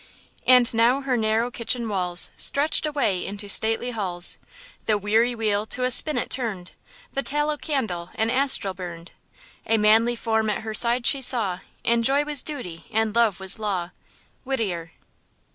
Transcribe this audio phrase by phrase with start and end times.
[0.47, 4.39] And now her narrow kitchen walls Stretched away into stately halls;
[4.87, 6.71] The weary wheel to a spinnet turned,
[7.13, 9.11] The tallow candle an astral burned;
[9.67, 13.59] A manly form at her side she saw, And joy was duty and love was
[13.59, 13.91] law.
[14.43, 14.93] –WHITTIER.